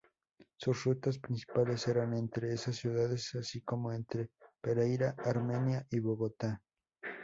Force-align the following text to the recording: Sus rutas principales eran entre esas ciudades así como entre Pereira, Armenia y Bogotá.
Sus 0.57 0.83
rutas 0.85 1.19
principales 1.19 1.87
eran 1.87 2.15
entre 2.15 2.51
esas 2.55 2.75
ciudades 2.75 3.35
así 3.35 3.61
como 3.61 3.91
entre 3.93 4.31
Pereira, 4.59 5.13
Armenia 5.23 5.85
y 5.91 5.99
Bogotá. 5.99 6.59